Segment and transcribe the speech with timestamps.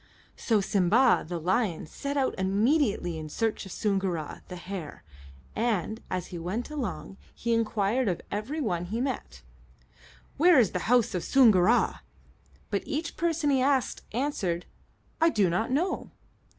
[0.35, 5.03] So Simba, the lion, set out immediately in search of Soongoora, the hare,
[5.55, 9.43] and as he went along he inquired of every one he met,
[10.37, 12.01] "Where is the house of Soongoora?"
[12.71, 14.65] But each person he asked answered,
[15.21, 16.09] "I do not know."